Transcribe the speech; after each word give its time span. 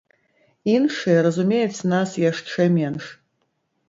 Іншыя 0.75 1.19
разумеюць 1.27 1.85
нас 1.93 2.09
яшчэ 2.31 2.67
менш. 2.79 3.05